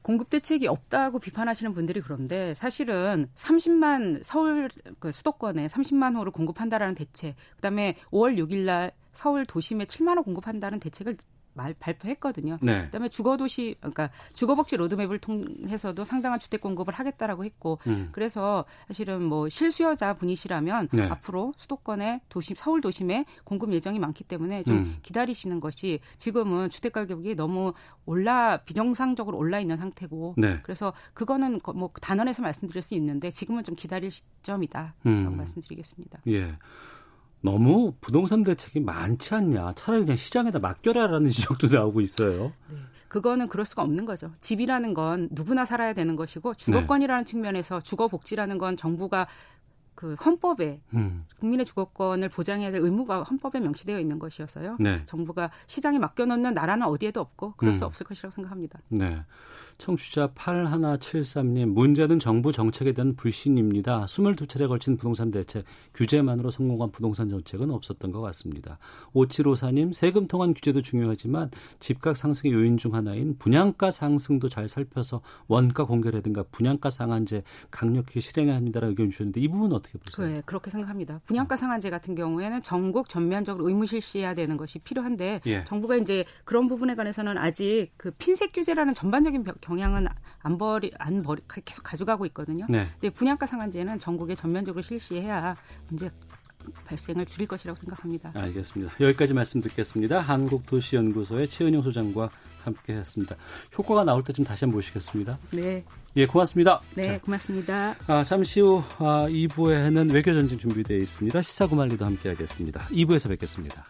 [0.10, 4.67] 공급 대책이 없다고 비판하시는 분들이 그런데 사실은 30만 서울
[4.98, 10.80] 그 수도권에 30만 호를 공급한다라는 대책, 그다음에 5월 6일 날 서울 도심에 7만 호 공급한다는
[10.80, 11.15] 대책을
[11.53, 12.57] 말 발표했거든요.
[12.62, 12.85] 네.
[12.85, 18.09] 그다음에 주거도시 그러니까 주거복지 로드맵을 통해서도 상당한 주택 공급을 하겠다라고 했고 음.
[18.12, 21.07] 그래서 사실은 뭐 실수요자 분이시라면 네.
[21.07, 24.97] 앞으로 수도권의 도심 서울 도심에 공급 예정이 많기 때문에 좀 음.
[25.01, 27.73] 기다리시는 것이 지금은 주택 가격이 너무
[28.05, 30.59] 올라 비정상적으로 올라 있는 상태고 네.
[30.63, 35.38] 그래서 그거는 뭐 단언해서 말씀드릴 수 있는데 지금은 좀 기다릴 시점이다라고 음.
[35.38, 36.21] 말씀드리겠습니다.
[36.27, 36.55] 예.
[37.41, 39.73] 너무 부동산 대책이 많지 않냐.
[39.75, 42.52] 차라리 그냥 시장에다 맡겨라라는 지적도 나오고 있어요.
[42.69, 42.78] 네.
[43.08, 44.32] 그거는 그럴 수가 없는 거죠.
[44.39, 47.30] 집이라는 건 누구나 살아야 되는 것이고 주거권이라는 네.
[47.30, 49.28] 측면에서 주거 복지라는 건 정부가
[49.99, 51.25] 그 헌법에 음.
[51.41, 54.77] 국민의 주거권을 보장해야 될 의무가 헌법에 명시되어 있는 것이어서요.
[54.79, 55.03] 네.
[55.03, 57.75] 정부가 시장에 맡겨놓는 나라는 어디에도 없고 그럴 음.
[57.75, 58.79] 수 없을 것이라고 생각합니다.
[58.88, 59.21] 네.
[59.79, 64.05] 청취자 8173님, 문제는 정부 정책에 대한 불신입니다.
[64.05, 68.77] 22차례 걸친 부동산 대책, 규제만으로 성공한 부동산 정책은 없었던 것 같습니다.
[69.13, 75.85] 5754님, 세금 통한 규제도 중요하지만 집값 상승의 요인 중 하나인 분양가 상승도 잘 살펴서 원가
[75.85, 80.27] 공개라든가 분양가 상한제 강력히 실행해야 합니다라고 의견 주셨는데 이 부분은 어떻게 보세요?
[80.27, 81.21] 네, 그렇게 생각합니다.
[81.25, 85.63] 분양가 상한제 같은 경우에는 전국 전면적으로 의무 실시해야 되는 것이 필요한데 예.
[85.65, 90.08] 정부가 이제 그런 부분에 관해서는 아직 그 핀셋 규제라는 전반적인 경향은
[90.40, 92.65] 안 버리 안 버리 계속 가져가고 있거든요.
[92.69, 92.87] 네.
[93.00, 95.56] 근데 분양가 상한제는 전국에 전면적으로 실시해야
[95.87, 96.12] 문제
[96.86, 98.32] 발생을 줄일 것이라고 생각합니다.
[98.34, 98.94] 알겠습니다.
[99.00, 100.20] 여기까지 말씀 듣겠습니다.
[100.20, 102.30] 한국도시연구소의 최은영 소장과
[102.63, 103.36] 함께했습니다.
[103.78, 105.38] 효과가 나올 때좀 다시 한번 보시겠습니다.
[105.52, 105.84] 네.
[106.15, 106.82] 예, 고맙습니다.
[106.96, 107.96] 네, 자, 고맙습니다.
[108.08, 111.42] 아, 잠시 후 아, 2부에는 외교전쟁 준비되어 있습니다.
[111.42, 112.88] 시사구말리도 함께하겠습니다.
[112.90, 113.86] 2부에서 뵙겠습니다.